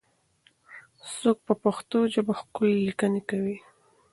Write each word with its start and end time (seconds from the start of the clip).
څوک 1.19 1.37
په 1.47 1.53
پښتو 1.63 1.97
ژبه 2.13 2.33
ښکلې 2.41 2.77
لیکنې 2.87 3.21
کوي؟ 3.29 3.57